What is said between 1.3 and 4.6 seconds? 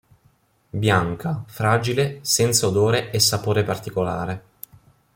fragile senza odore e sapore particolare.